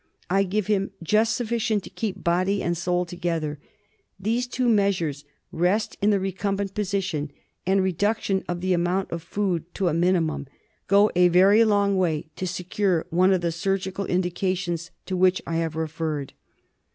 I 0.31 0.41
give 0.45 0.65
him 0.65 0.89
just 1.03 1.35
sufficient 1.35 1.83
to 1.83 1.91
keep 1.91 2.23
body 2.23 2.63
and 2.63 2.75
soul 2.75 3.05
together. 3.05 3.59
These 4.19 4.47
two 4.47 4.67
measures— 4.67 5.25
rest 5.51 5.95
in 6.01 6.09
the 6.09 6.19
recumbent 6.19 6.73
position 6.73 7.29
and 7.67 7.83
reduction 7.83 8.43
of 8.49 8.61
the 8.61 8.73
amount 8.73 9.11
of 9.11 9.21
food 9.21 9.71
to 9.75 9.89
a 9.89 9.93
minimum— 9.93 10.47
go 10.87 11.11
a 11.15 11.27
very 11.27 11.63
long 11.63 11.97
way 11.97 12.31
to 12.37 12.47
secure 12.47 13.05
one 13.11 13.31
of 13.31 13.41
the 13.41 13.51
surgical 13.51 14.07
indications 14.07 14.89
to 15.05 15.15
which 15.15 15.39
I 15.45 15.57
have 15.57 15.75
referred. 15.75 16.33